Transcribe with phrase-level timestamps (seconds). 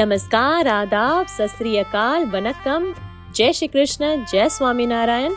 [0.00, 2.84] नमस्कार, आदाब सत अकाल वनकम
[3.34, 5.34] जय श्री कृष्ण, जय स्वामी नारायण,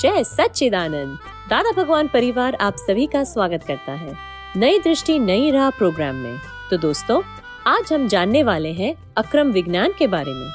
[0.00, 1.18] जय सच्चिदानंद।
[1.50, 4.12] दादा भगवान परिवार आप सभी का स्वागत करता है
[4.56, 6.38] नई दृष्टि, नई राह प्रोग्राम में।
[6.70, 7.22] तो दोस्तों,
[7.66, 10.50] आज हम जानने वाले हैं अक्रम विज्ञान के बारे में।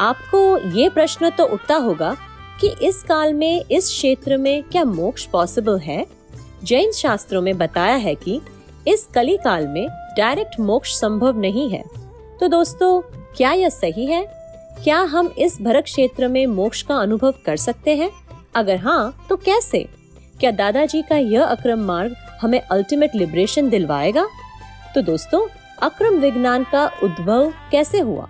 [0.00, 2.16] आपको ये प्रश्न तो उठता होगा
[2.60, 6.06] कि इस काल में, इस क्षेत्र में क्या मोक्ष पॉसिबल है?
[6.64, 8.40] जैन शास्त्रों में बताया है कि
[8.88, 12.05] इस कली काल में डायरेक्ट मोक्ष संभव नहीं है।
[12.40, 13.00] तो दोस्तों,
[13.36, 14.26] क्या यह सही है?
[14.84, 18.10] क्या हम इस भरक क्षेत्र में मोक्ष का अनुभव कर सकते हैं?
[18.54, 19.88] अगर हाँ तो कैसे?
[20.40, 24.28] क्या दादाजी का यह अक्रम मार्ग हमें अल्टीमेट लिबरेशन दिलवाएगा?
[24.94, 25.48] तो दोस्तों,
[25.82, 28.28] अक्रम विज्ञान का उद्भव कैसे हुआ?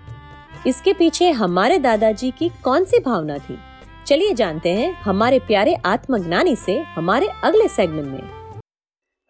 [0.67, 3.59] इसके पीछे हमारे दादाजी की कौन सी भावना थी?
[4.07, 8.29] चलिए जानते हैं हमारे प्यारे आत्मज्ञानी से हमारे अगले सेगमेंट में।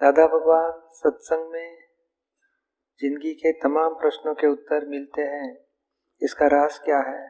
[0.03, 1.87] दादा भगवान, सत्संग में
[3.02, 5.50] ज़िंदगी के तमाम प्रश्नों के उत्तर मिलते हैं।
[6.22, 7.28] इसका राज क्या है?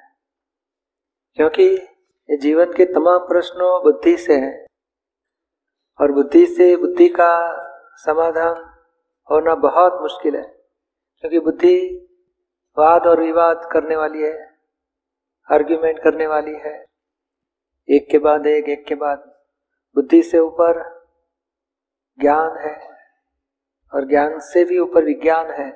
[1.38, 4.66] क्योंकि ये जीवन के तमाम प्रश्नों बुद्धि से है।
[6.00, 7.34] और बुद्धि से बुद्धि का
[7.96, 8.64] समाधान
[9.30, 10.44] होना बहुत मुश्किल है,
[11.24, 11.78] क्योंकि बुद्धि
[12.78, 14.36] वाद और विवाद करने वाली है
[15.50, 16.76] आर्ग्यूमेंट करने वाली है।
[17.90, 19.32] एक के बाद एक एक के बाद
[19.96, 20.84] बुद्धि से ऊपर
[22.20, 22.97] ज्ञान है।
[23.94, 25.72] और ज्ञान से भी ऊपर विज्ञान है,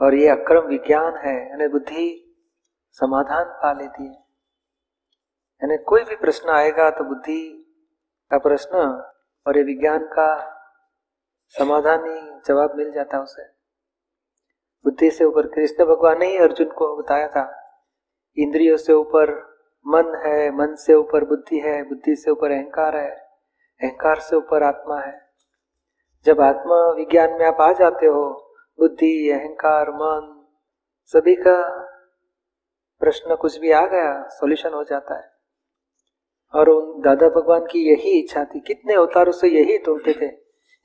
[0.00, 2.26] और ये अक्रम विज्ञान है, यानी बुद्धि
[2.92, 4.18] समाधान पा लेती है।
[5.62, 7.40] यानी कोई भी प्रश्न आएगा तो बुद्धि
[8.30, 8.78] का प्रश्न
[9.46, 10.28] और ये विज्ञान का
[11.54, 13.42] समाधान ही जवाब मिल जाता उसे।
[14.84, 17.44] बुद्धि से ऊपर कृष्ण भगवान ने ही अर्जुन को बताया था,
[18.36, 19.30] इंद्रियों से ऊपर
[19.86, 24.62] मन है, मन से ऊपर बुद्धि है, बुद्धि से ऊपर अहंकार है, अहंकार से ऊपर
[24.62, 25.29] आत्मा है।
[26.24, 30.46] जब आत्मा विज्ञान में आप आ जाते हो, बुद्धि, अहंकार, मन,
[31.06, 31.86] सभी का
[33.00, 35.30] प्रश्न कुछ भी आ गया सॉल्यूशन हो जाता है।
[36.54, 40.26] और उन दादा भगवान की यही इच्छा थी। कितने अवतारों से यही तोड़ते थे।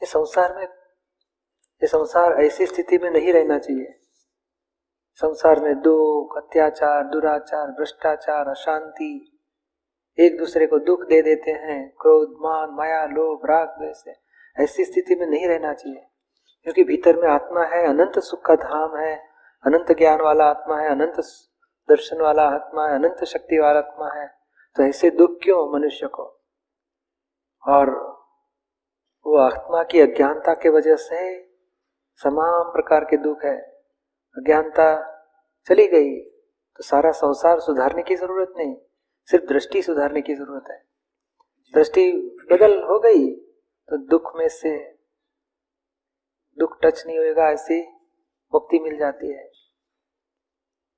[0.02, 4.00] इस संसार में, ये संसार ऐसी स्थिति में नहीं रहना चाहिए।
[5.16, 9.40] संसार में दुख, अत्याचार, दुराचार, भ्रष्टाचार, अशांति,
[10.20, 14.25] एक दूसरे को दुख दे देते हैं। क्रोध, मान, माया, लोभ, राग वैसे
[14.60, 16.08] ऐसी स्थिति में नहीं रहना चाहिए।
[16.64, 19.16] क्योंकि भीतर में आत्मा है, अनंत सुख का धाम है,
[19.66, 21.16] अनंत ज्ञान वाला आत्मा है, अनंत
[21.90, 24.28] दर्शन वाला आत्मा है, अनंत शक्ति वाला आत्मा है।
[24.76, 26.24] तो ऐसे दुख क्यों मनुष्य को?
[27.68, 27.90] और
[29.26, 31.40] वो आत्मा की अज्ञानता के वजह से
[32.24, 33.58] तमाम प्रकार के दुख है।
[34.38, 35.12] अज्ञानता
[35.70, 36.20] चली गई
[36.78, 38.76] तो सारा संसार सुधारने की ज़रूरत नहीं,
[39.26, 40.84] सिर्फ़ दृष्टि सुधारने की ज़रूरत है।
[41.74, 42.12] दृष्टि
[42.52, 43.45] बदल हो गई
[43.90, 44.92] तो दुख में से,
[46.58, 47.82] दुख टच नहीं होएगा, ऐसी
[48.54, 49.52] मुक्ति मिल जाती है।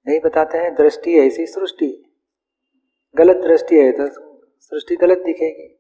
[0.08, 2.04] यही बताते हैं, दृष्टि ऐसी सृष्टि।
[3.16, 5.74] गलत दृष्टि है तो सृष्टि गलत दिखेगी।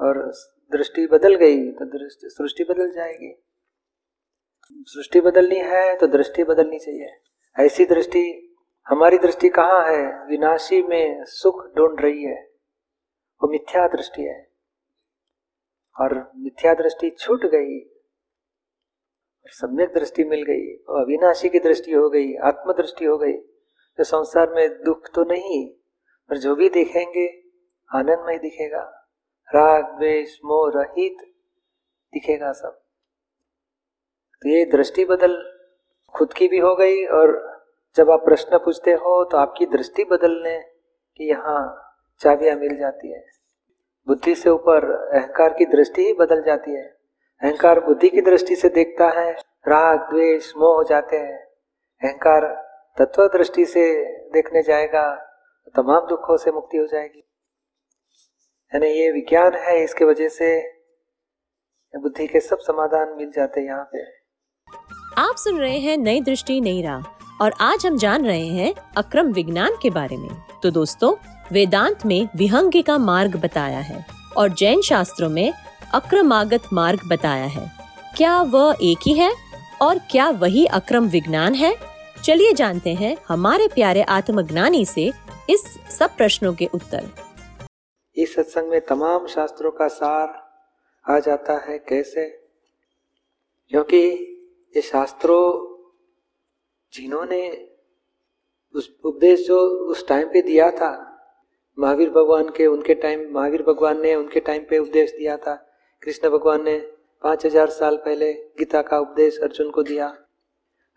[0.00, 0.32] और
[0.72, 3.42] दृष्टि बदल गई तो दृष्टि, सृष्टि बदल जाएगी।
[4.72, 7.20] सृष्टि बदलनी है तो दृष्टि बदलनी चाहिए।
[7.64, 8.56] ऐसी दृष्टि,
[8.88, 10.26] हमारी दृष्टि कहाँ है?
[10.26, 12.50] विनाशी में सुख ढूंढ रही है।
[13.42, 14.55] वो मिथ्या दृष्टि है।
[15.96, 17.78] और मिथ्या दृष्टि छूट गई
[19.40, 23.32] और सम्यक दृष्टि मिल गई और अविनाशी की दृष्टि हो गई आत्म दृष्टि हो गई
[23.98, 25.68] तो संसार में दुख तो नहीं,
[26.30, 27.26] पर जो भी देखेंगे,
[27.90, 28.82] आनंदमय दिखेगा,
[29.48, 31.22] राग, द्वेष, मोह रहित
[32.12, 32.80] दिखेगा सब।
[34.42, 35.36] तो ये दृष्टि बदल
[36.14, 37.32] खुद की भी हो गई और
[37.96, 41.60] जब आप प्रश्न पूछते हो तो आपकी दृष्टि बदलने की यहाँ
[42.20, 43.24] चाबियाँ मिल जाती है।
[44.06, 46.84] बुद्धि से ऊपर अहंकार की दृष्टि ही बदल जाती है।
[47.42, 49.32] अहंकार बुद्धि की दृष्टि से देखता है,
[49.64, 51.38] राग, द्वेष, मोह हो जाते हैं।
[52.02, 52.44] अहंकार
[52.96, 53.84] तत्व दृष्टि से
[54.32, 55.08] देखने जाएगा
[55.66, 57.18] तो तमाम दुखों से मुक्ति हो जाएगी।
[58.72, 60.48] यानी ये विज्ञान है, इसके वजह से
[61.94, 64.04] बुद्धि के सब समाधान मिल जाते हैं यहाँ पे।
[65.18, 67.02] आप सुन रहे हैं नई दृष्टि, नई राह,
[67.42, 70.28] और आज हम जान रहे हैं अक्रम विज्ञान के बारे में।
[70.62, 71.14] तो दोस्तों
[71.52, 74.06] वेदांत में विहंग का मार्ग बताया है
[74.36, 75.52] और जैन शास्त्रों में
[75.94, 77.72] अक्रमागत मार्ग बताया है।
[78.16, 79.32] क्या वह एक ही है
[79.82, 81.76] और क्या वही अक्रम विज्ञान है?
[82.24, 85.12] चलिए जानते हैं हमारे प्यारे आत्मज्ञानी से
[85.50, 87.10] इस सब प्रश्नों के उत्तर।
[88.16, 90.46] इस सत्संग में तमाम शास्त्रों का सार
[91.10, 92.24] आ जाता है। कैसे?
[93.68, 94.02] क्योंकि
[94.76, 95.76] ये शास्त्रों,
[96.92, 97.68] जिन्होंने
[98.74, 101.05] उस उपदेश जो उस टाइम पे दिया था
[101.78, 105.54] महावीर भगवान के उनके टाइम महावीर भगवान ने उनके टाइम पे उपदेश दिया था।
[106.02, 106.76] कृष्ण भगवान ने
[107.24, 110.06] पाँच हज़ार साल पहले गीता का उपदेश अर्जुन को दिया।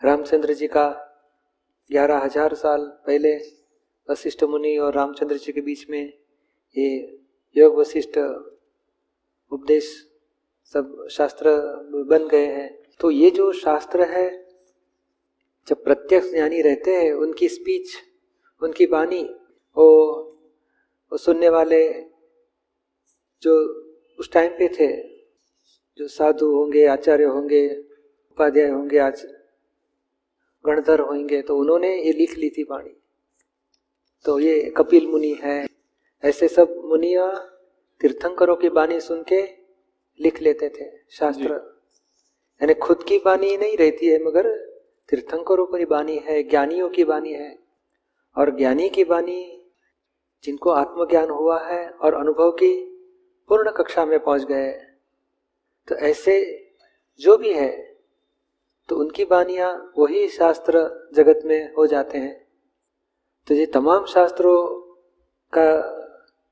[0.01, 0.87] रामचंद्र जी का
[1.89, 3.35] ग्यारह हज़ार साल पहले
[4.07, 6.01] वशिष्ठ मुनि और रामचंद्र जी के बीच में
[6.75, 6.87] ये
[7.55, 8.17] योग वशिष्ठ
[9.51, 9.91] उपदेश
[10.73, 11.55] सब शास्त्र
[12.09, 14.27] बन गए हैं। तो ये जो शास्त्र है
[15.67, 17.95] जब प्रत्यक्ष ज्ञानी रहते हैं उनकी स्पीच
[18.61, 19.21] उनकी वाणी
[19.77, 19.87] वो,
[21.11, 21.81] वो सुनने वाले
[23.44, 23.53] जो
[24.19, 24.88] उस टाइम पे थे
[25.97, 27.67] जो साधु होंगे आचार्य होंगे
[28.31, 29.25] उपाध्याय होंगे आज
[30.65, 32.95] गणधर होंगे तो उन्होंने ये लिख ली थी वाणी।
[34.25, 35.67] तो ये कपिल मुनि है
[36.23, 37.27] ऐसे सब मुनिया
[38.01, 39.41] तीर्थंकरों की बानी सुन के
[40.19, 41.53] लिख लेते थे शास्त्र।
[42.62, 44.47] यानी खुद की बानी नहीं रहती है मगर
[45.09, 47.57] तीर्थंकरों की बानी है ज्ञानियों की बानी है।
[48.38, 49.58] और ज्ञानी की बानी
[50.44, 52.74] जिनको आत्मज्ञान हुआ है और अनुभव की
[53.50, 54.71] पूर्ण कक्षा में पहुँच गए।
[55.88, 56.36] तो ऐसे
[57.21, 57.71] जो भी है
[58.89, 60.80] तो उनकी बानियाँ वही शास्त्र
[61.13, 62.36] जगत में हो जाते हैं।
[63.47, 64.57] तो ये तमाम शास्त्रों
[65.53, 65.68] का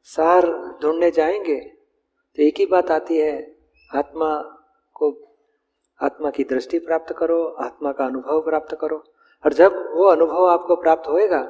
[0.09, 0.45] सार
[0.81, 1.59] ढूँढने जाएँगे
[2.37, 3.35] तो एक ही बात आती है,
[3.91, 4.29] आत्मा
[4.95, 5.09] को,
[5.99, 9.03] आत्मा की दृष्टि प्राप्त करो, आत्मा का अनुभव प्राप्त करो।
[9.43, 11.41] और जब वो अनुभव आपको प्राप्त होएगा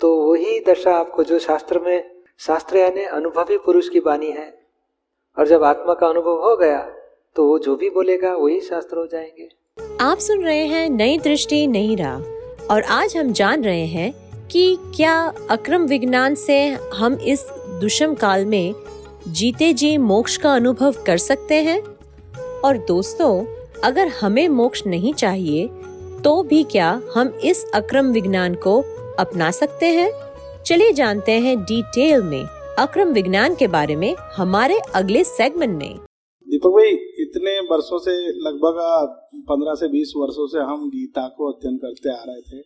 [0.00, 4.58] तो वही दशा आपको जो शास्त्र में शास्त्र यानी अनुभवी पुरुष की बानी है।
[5.38, 6.80] और जब आत्मा का अनुभव हो गया
[7.36, 9.48] तो वो जो भी बोलेगा, वही शास्त्र हो जाएँगे।
[10.00, 12.20] आप सुन रहे हैं नई दृष्टि, नई राह।
[12.72, 14.12] और आज हम जान रहे हैं
[14.48, 17.46] कि क्या अक्रम विज्ञान से हम इस
[17.80, 18.74] दुष्म काल में
[19.28, 21.82] जीते जी मोक्ष का अनुभव कर सकते हैं?
[22.64, 23.44] और दोस्तों,
[23.84, 25.68] अगर हमें मोक्ष नहीं चाहिए
[26.24, 28.82] तो भी क्या हम इस अक्रम विज्ञान को
[29.18, 30.10] अपना सकते हैं?
[30.66, 32.44] चलिए जानते हैं डिटेल में,
[32.78, 35.98] अक्रम विज्ञान के बारे में, हमारे अगले सेगमेंट में।
[36.48, 38.76] दीपक भाई, इतने वर्षों से, लगभग
[39.36, 42.64] पंद्रह से बीस वर्षों से हम गीता को अध्ययन करते आ रहे थे,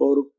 [0.00, 0.30] और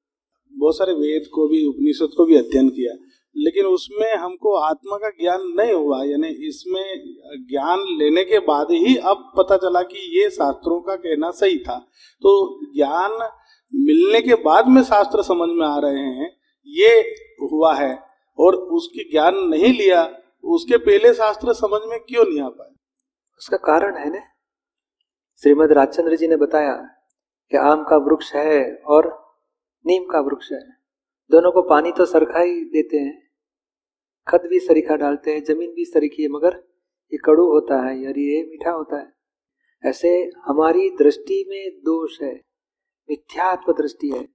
[0.54, 2.94] बहुत सारे वेद को भी, उपनिषद को भी अध्ययन किया,
[3.38, 7.04] लेकिन उसमें हमको आत्मा का ज्ञान नहीं हुआ, यानी इसमें
[7.50, 11.78] ज्ञान लेने के बाद ही अब पता चला कि ये शास्त्रों का कहना सही था।
[12.22, 13.30] तो ज्ञान
[13.75, 16.38] मिलने के बाद में शास्त्र समझ में आ रहे हैं,
[16.68, 17.16] ये
[17.51, 22.50] हुआ है। और उसकी ज्ञान नहीं लिया, उसके पहले शास्त्र समझ में क्यों नहीं आ
[22.50, 22.75] पाए?
[23.39, 24.21] उसका कारण है ना?
[25.42, 26.74] श्रीमद राजचंद्र जी ने बताया
[27.51, 29.33] कि आम का वृक्ष है और
[29.86, 30.69] नीम का वृक्ष है।
[31.31, 33.30] दोनों को पानी तो सरखा ही देते हैं।
[34.27, 36.63] खत भी सरीखा डालते हैं, ज़मीन भी सरीखी है, मगर
[37.13, 39.13] ये कड़ू होता है यार ये मीठा होता है।
[39.86, 42.49] ऐसे हमारी दृष्टि में दोष है।
[43.10, 44.28] मिथ्यात्व दृष्टि है।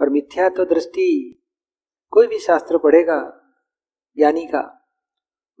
[0.00, 1.08] और मिथ्यात्व दृष्टि,
[2.10, 3.20] कोई भी शास्त्र पढ़ेगा,
[4.16, 4.62] ज्ञानी का,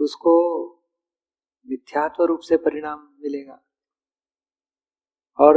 [0.00, 0.34] उसको
[1.66, 3.60] मिथ्यात्व रूप से परिणाम मिलेगा।
[5.38, 5.56] और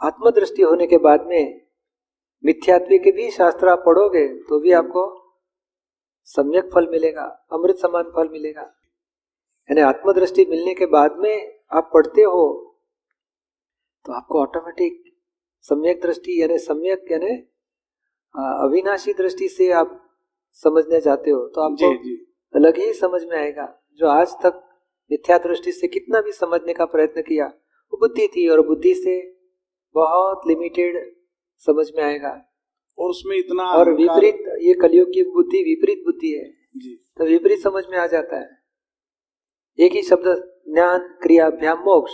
[0.00, 1.66] आत्मदृष्टि होने के बाद में
[2.44, 5.02] मिथ्यात्व के भी शास्त्र आप पढ़ोगे तो भी आपको
[6.24, 12.22] सम्यक फल मिलेगा, अमृत समान फल मिलेगा। यानी आत्मदृष्टि मिलने के बाद में आप पढ़ते
[12.22, 12.44] हो
[14.04, 15.11] तो आपको ऑटोमेटिक
[15.62, 17.34] सम्यक दृष्टि यानी सम्यक यानी
[18.34, 20.10] अविनाशी दृष्टि से आप
[20.52, 22.36] समझने जाते हो तो आपको जी, जी.
[22.54, 24.62] अलग ही समझ में आएगा जो आज तक
[25.12, 27.46] मिथ्या दृष्टि से कितना भी समझने का प्रयत्न किया
[27.92, 29.38] वो बुद्धि थी और बुद्धि से
[29.94, 31.16] बहुत लिमिटेड
[31.58, 32.48] समझ में आएगा।
[32.98, 37.58] और उसमें इतना और विपरीत ये कलियुग की बुद्धि विपरीत बुद्धि है जी। तो विपरीत
[37.58, 38.50] समझ में आ जाता है।
[39.78, 40.24] एक ही शब्द
[40.68, 42.12] ज्ञान क्रिया अभ्याम मोक्ष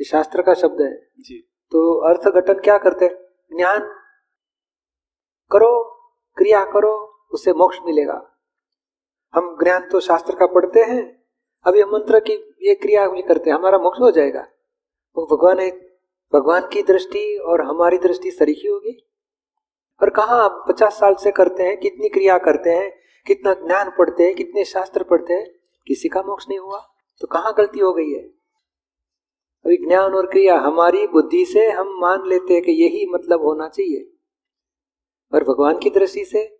[0.00, 3.08] ये शास्त्र का शब्द है। जी। तो अर्थ घटन क्या करते
[3.56, 3.80] ज्ञान
[5.50, 5.84] करो,
[6.36, 6.94] क्रिया करो,
[7.32, 8.34] उससे मोक्ष मिलेगा।
[9.34, 11.22] हम ज्ञान तो शास्त्र का पढ़ते हैं,
[11.64, 12.32] अभी हम मंत्र की
[12.62, 15.70] ये क्रिया भी करते हैं, हमारा मोक्ष हो जाएगा। तो भगवान है,
[16.32, 19.04] भगवान की दृष्टि और हमारी दृष्टि सरीखी होगी।
[20.02, 22.90] और कहा आप पचास साल से करते हैं, कितनी क्रिया करते हैं,
[23.26, 25.46] कितना ज्ञान पढ़ते हैं, कितने शास्त्र पढ़ते हैं,
[25.86, 26.86] किसी का मोक्ष नहीं हुआ
[27.20, 28.37] तो कहाँ गलती हो गई है?
[29.64, 33.68] अभी ज्ञान और क्रिया हमारी बुद्धि से हम मान लेते हैं कि यही मतलब होना
[33.68, 34.14] चाहिए।
[35.32, 36.58] पर भगवान की दृष्टि से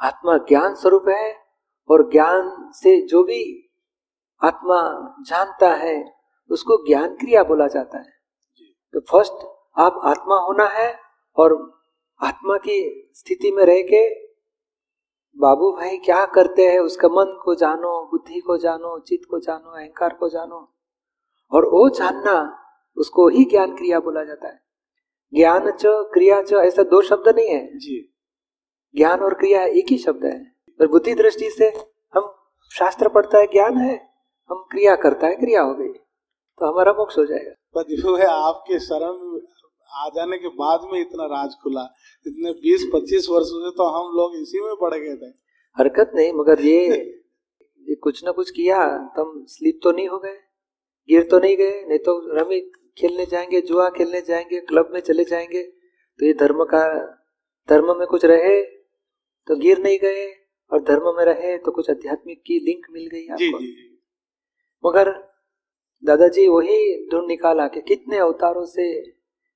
[0.00, 1.36] आत्मा ज्ञान स्वरूप है
[1.88, 3.70] और ज्ञान से जो भी
[4.42, 4.80] आत्मा
[5.20, 6.14] जानता है
[6.50, 8.12] उसको ज्ञान क्रिया बोला जाता है।
[8.92, 9.46] तो फ़र्स्ट
[9.78, 11.00] आप आत्मा होना है
[11.36, 11.80] और
[12.22, 14.24] आत्मा की स्थिति में रह के
[15.36, 19.70] बाबू भाई क्या करते हैं उसका मन को जानो बुद्धि को जानो चित्त को जानो
[19.70, 20.73] अहंकार को जानो
[21.52, 22.36] और वो जानना
[22.96, 24.60] उसको ही ज्ञान क्रिया बोला जाता है।
[25.32, 25.82] ज्ञान च
[26.14, 28.00] क्रिया च ऐसा दो शब्द नहीं है। जी।
[28.94, 30.38] ज्ञान और क्रिया एक ही शब्द है।
[30.80, 31.68] पर बुद्धि दृष्टि से
[32.14, 32.32] हम
[32.70, 33.94] शास्त्र पढ़ता है ज्ञान है
[34.50, 38.26] हम क्रिया करता है क्रिया हो गई तो हमारा मोक्ष हो जाएगा। पर जो है
[38.26, 39.40] आपके शरण
[39.96, 41.82] आ जाने के बाद में इतना राज खुला।
[42.26, 45.30] इतने 20-25 वर्षों से तो हम लोग इसी में पड़ गए थे।
[45.76, 48.86] हरकत नहीं मगर ये ये कुछ ना कुछ किया
[49.16, 50.36] तुम स्लीप तो नहीं हो गए।
[51.08, 52.60] गिर तो नहीं गए नहीं तो रमी
[52.98, 56.84] खेलने जाएँगे जुआ खेलने जाएँगे क्लब में चले जाएँगे। तो ये धर्म का
[57.68, 58.62] धर्म में कुछ रहे
[59.48, 60.26] तो गिर नहीं गए
[60.72, 63.90] और धर्म में रहे तो कुछ आध्यात्मिक की लिंक मिल गई आपको। जी जी।
[64.86, 65.10] मगर
[66.04, 68.92] दादाजी वही ढूंढ निकाला कि कितने अवतारों से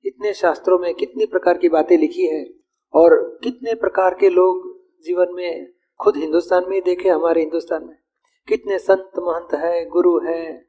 [0.04, 2.44] कितने शास्त्रों में कितनी प्रकार की बातें लिखी है
[2.94, 4.66] और कितने प्रकार के लोग
[5.04, 7.96] जीवन में खुद हिंदुस्तान में ही देखे हमारे हिंदुस्तान में।
[8.48, 10.67] कितने संत महंत है गुरु है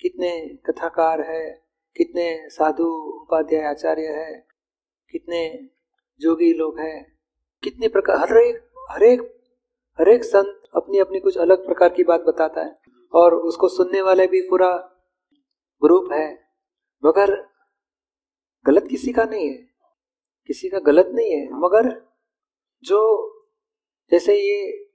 [0.00, 1.62] कितने कथाकार है
[1.96, 2.86] कितने साधु
[3.22, 4.46] उपाध्याय आचार्य है
[5.10, 5.68] कितने
[6.20, 7.18] जोगी लोग हैं
[7.62, 9.22] कितने प्रकार हर एक हर एक
[10.00, 12.78] हर एक संत अपनी अपनी कुछ अलग प्रकार की बात बताता है
[13.12, 14.70] और उसको सुनने वाले भी पूरा
[15.84, 16.34] ग्रुप है
[17.04, 17.48] मगर
[18.66, 19.68] गलत किसी का नहीं है
[20.46, 22.06] किसी का गलत नहीं है मगर
[22.82, 23.00] जो
[24.10, 24.88] जैसे ये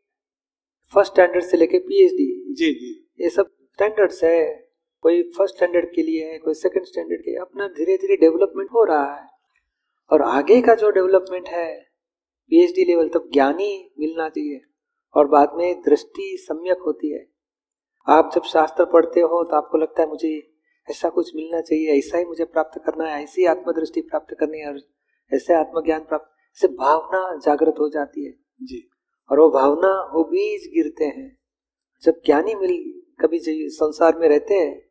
[0.94, 4.63] फ़र्स्ट स्टैंडर्ड से लेके पीएचडी जी जी। ये सब स्टैंडर्ड्स है।
[5.04, 8.70] कोई फ़र्स्ट स्टैंडर्ड के लिए है कोई सेकंड स्टैंडर्ड के लिए अपना धीरे धीरे डेवलपमेंट
[8.74, 9.30] हो रहा है।
[10.12, 11.80] और आगे का जो डेवलपमेंट है
[12.50, 14.62] पीएचडी लेवल तब ज्ञानी मिलना चाहिए
[15.16, 17.28] और बाद में दृष्टि सम्यक होती है।
[18.08, 20.52] आप जब शास्त्र पढ़ते हो तो आपको लगता है मुझे
[20.90, 24.68] ऐसा कुछ मिलना चाहिए ऐसा ही मुझे प्राप्त करना है ऐसी आत्मदृष्टि प्राप्त करनी है
[24.68, 24.80] और
[25.34, 28.90] ऐसे आत्मज्ञान प्राप्त ऐसे भावना जागृत हो जाती है। जी।
[29.32, 31.38] और वो भावना वो बीज गिरते हैं।
[32.04, 34.83] जब ज्ञानी मिल कभी संसार में रहते हैं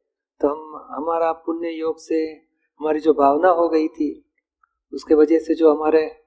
[0.42, 2.14] तो हम, हमारा पुण्य योग से
[2.80, 4.30] हमारी जो भावना हो गई थी,
[4.92, 6.22] उसके वजह से जो हमारे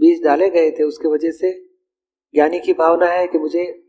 [0.00, 1.52] बीज डाले गए थे, उसके वजह से
[2.34, 3.86] ज्ञानी की भावना है कि मुझे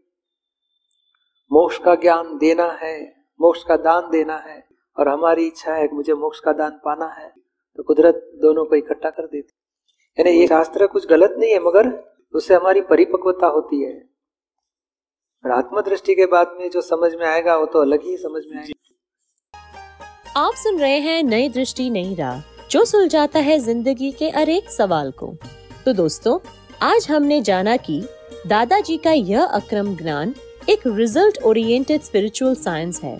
[1.52, 5.96] मोक्ष का ज्ञान देना है, मोक्ष का दान देना है, और हमारी इच्छा है कि
[5.96, 7.34] मुझे मोक्ष का दान पाना है।
[7.78, 9.58] तो कुदरत दोनों को इकट्ठा कर देती
[10.20, 14.10] यानी ये शास्त्र कुछ गलत नहीं है, मगर उससे हमारी परिपक्वता होती है।
[15.46, 18.58] और आत्मदृष्टि के बाद में जो समझ में आएगा, वो तो अलग ही समझ में
[18.58, 18.91] आएगा।
[20.38, 22.40] आप सुन रहे हैं नई दृष्टि, नई राह,
[22.72, 25.34] जो सुलझाता है ज़िंदगी के हर एक सवाल को।
[25.86, 26.38] तो दोस्तों,
[26.82, 28.00] आज हमने जाना कि
[28.48, 30.34] दादाजी का यह अक्रम ज्ञान
[30.70, 33.18] एक रिज़ल्ट ओरिएंटेड स्पिरिचुअल साइंस है,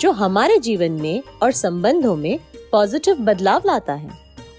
[0.00, 2.38] जो हमारे जीवन में और संबंधों में
[2.72, 4.10] पॉजिटिव बदलाव लाता है।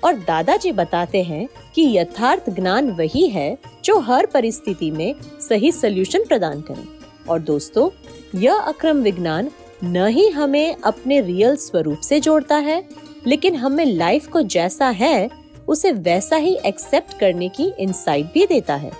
[0.04, 5.14] और दादाजी बताते हैं कि यथार्थ ज्ञान वही है जो हर परिस्थिति में
[5.50, 6.88] सही सोल्यूशन प्रदान करे।
[7.30, 7.90] और दोस्तों,
[8.36, 9.50] यह अक्रम विज्ञान
[9.82, 12.84] न ही हमें अपने रियल स्वरूप से जोड़ता है,
[13.28, 15.30] लेकिन हमें लाइफ को जैसा है,
[15.68, 18.92] उसे वैसा ही एक्सेप्ट करने की इंसाइट भी देता है।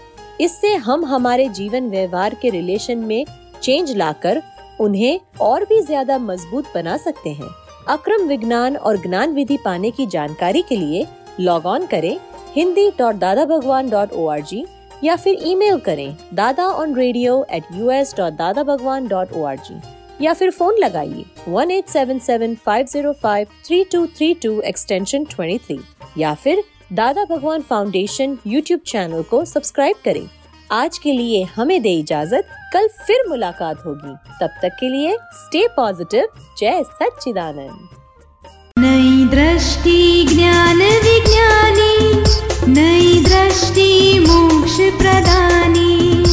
[0.42, 3.26] इससे हम हमारे जीवन व्यवहार के रिलेशन में
[3.62, 4.42] चेंज लाकर
[4.80, 7.50] उन्हें और भी ज़्यादा मज़बूत बना सकते हैं।
[7.90, 11.06] अक्रम विज्ञान और ज्ञान विधि पाने की जानकारी के लिए
[11.40, 12.18] लॉग ऑन करें
[12.56, 14.66] Hindi dot Dada Bhagwan dot O R G
[15.04, 19.44] या फिर ईमेल करें Dada on radio at U S dot Dada Bhagwan dot O
[19.44, 19.80] R G
[20.22, 24.60] या फिर फ़ोन लगाइए one eight seven seven five zero five three two three two
[24.62, 25.80] extension twenty three
[26.22, 30.28] या फिर Dada Bhagwan foundation YouTube channel को subscribe करें।
[30.72, 35.68] आज के लिए हमें दे इजाज़त। कल फिर मुलाकात होगी। तब तक के लिए स्टे
[35.68, 36.28] पॉजिटिव
[36.60, 37.88] जय सच्चिदानंद।
[38.80, 41.96] नई दृष्टि ज्ञान विज्ञानी,
[42.74, 46.24] नई दृष्टि मोक्ष प्रदानी